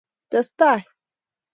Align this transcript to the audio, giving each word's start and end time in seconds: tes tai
tes 0.29 0.47
tai 0.57 0.81